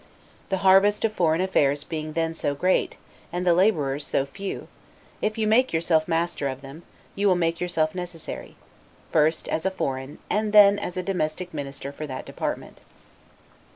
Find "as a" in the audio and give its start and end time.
9.47-9.69, 10.79-11.03